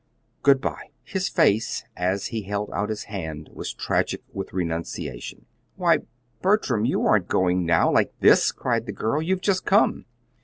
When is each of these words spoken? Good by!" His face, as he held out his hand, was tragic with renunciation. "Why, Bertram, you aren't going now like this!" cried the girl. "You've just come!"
Good 0.41 0.59
by!" 0.61 0.89
His 1.03 1.29
face, 1.29 1.83
as 1.95 2.29
he 2.33 2.41
held 2.41 2.71
out 2.71 2.89
his 2.89 3.03
hand, 3.03 3.51
was 3.53 3.71
tragic 3.71 4.23
with 4.33 4.51
renunciation. 4.51 5.45
"Why, 5.75 5.99
Bertram, 6.41 6.85
you 6.85 7.05
aren't 7.05 7.27
going 7.27 7.67
now 7.67 7.91
like 7.93 8.11
this!" 8.19 8.51
cried 8.51 8.87
the 8.87 8.93
girl. 8.93 9.21
"You've 9.21 9.41
just 9.41 9.63
come!" 9.63 10.05